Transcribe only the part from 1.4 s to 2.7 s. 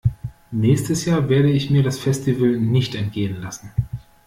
ich mir das Festival